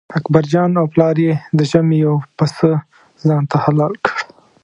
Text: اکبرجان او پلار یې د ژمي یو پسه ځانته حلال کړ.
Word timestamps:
اکبرجان 0.17 0.71
او 0.81 0.85
پلار 0.93 1.15
یې 1.25 1.33
د 1.57 1.59
ژمي 1.71 1.97
یو 2.05 2.15
پسه 2.37 2.71
ځانته 3.27 3.57
حلال 3.63 3.93
کړ. 4.05 4.17